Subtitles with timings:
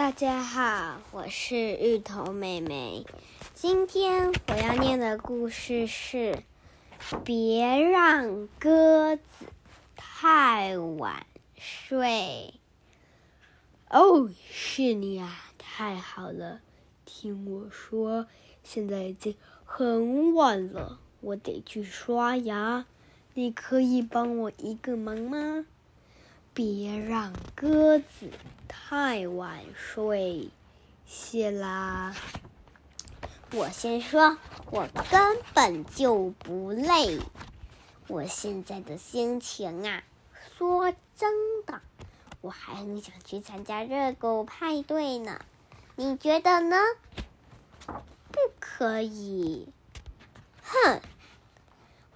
[0.00, 3.04] 大家好，我是芋头妹妹。
[3.52, 6.42] 今天我要念的故事是
[7.22, 9.22] 《别让鸽子
[9.96, 12.54] 太晚睡》。
[13.94, 15.52] 哦，是你啊！
[15.58, 16.62] 太好了。
[17.04, 18.26] 听我说，
[18.64, 19.36] 现在已经
[19.66, 22.86] 很晚了，我得去刷牙。
[23.34, 25.66] 你可以帮我一个忙吗？
[26.52, 28.30] 别让鸽子
[28.66, 30.50] 太晚睡，
[31.06, 32.14] 谢啦。
[33.52, 34.36] 我先说，
[34.70, 37.18] 我根本就不累。
[38.08, 40.02] 我现在的心情啊，
[40.56, 41.80] 说真的，
[42.40, 45.40] 我还很想去参加热狗派对呢。
[45.94, 46.76] 你觉得呢？
[47.86, 49.68] 不可以。
[50.62, 51.00] 哼！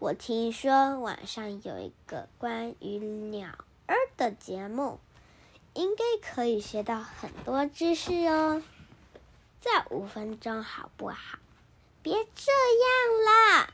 [0.00, 3.48] 我听说晚上有一个关于鸟。
[4.24, 5.00] 的节目
[5.74, 8.62] 应该可以学到很多知识哦。
[9.60, 11.38] 再五分钟好不好？
[12.00, 13.68] 别这样啦，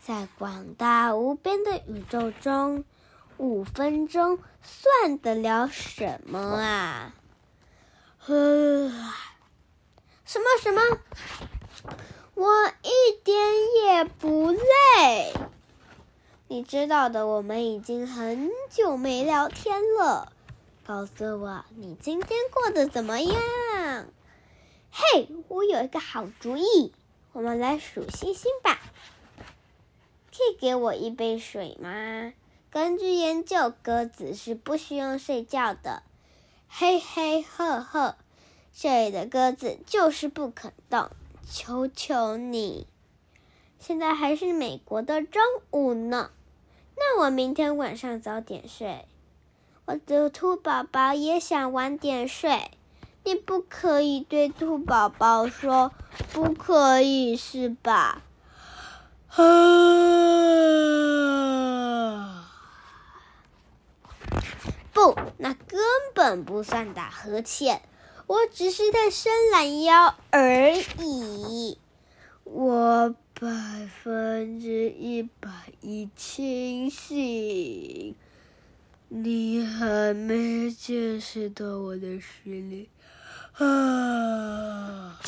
[0.00, 2.84] 在广大无边的宇宙中，
[3.36, 7.14] 五分钟算得了什么啊？
[8.26, 8.34] 什
[10.40, 10.82] 么什么？
[12.34, 12.50] 我
[12.82, 12.90] 一
[13.22, 13.38] 点
[13.84, 15.32] 也不累。
[16.52, 20.30] 你知道的，我们已经很久没聊天了。
[20.84, 23.34] 告诉我，你今天过得怎么样？
[24.90, 26.92] 嘿，我有一个好主意，
[27.32, 28.78] 我们来数星星吧。
[30.30, 32.34] 可以给我一杯水吗？
[32.70, 36.02] 根据研究，鸽子是不需要睡觉的。
[36.68, 38.16] 嘿嘿呵呵，
[38.74, 41.08] 这里的鸽子就是不肯动。
[41.50, 42.86] 求求你，
[43.78, 46.30] 现在还是美国的中午呢。
[47.04, 49.04] 那我明天晚上早点睡。
[49.86, 52.70] 我的兔宝宝也想晚点睡。
[53.24, 55.90] 你不可以对兔宝宝说，
[56.32, 58.22] 不可以是吧？
[64.92, 65.80] 不，那根
[66.14, 67.82] 本不算打呵欠，
[68.28, 71.78] 我只是在伸懒腰而已。
[72.44, 72.81] 我。
[73.42, 73.48] 百
[74.04, 78.14] 分之一百一清醒，
[79.08, 82.88] 你还没见识到我的实力。
[83.54, 85.18] 啊！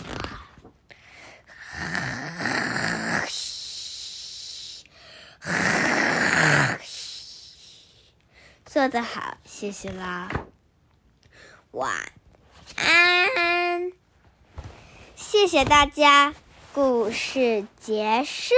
[8.65, 10.31] 做得好，谢谢啦，
[11.73, 12.13] 晚
[12.77, 13.91] 安，
[15.17, 16.33] 谢谢大家。
[16.75, 18.53] 故事结束。